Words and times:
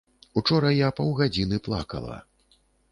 Учора 0.41 0.71
я 0.75 0.89
паўгадзіны 1.01 1.63
плакала. 1.69 2.21